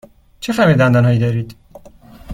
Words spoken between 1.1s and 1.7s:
دارید؟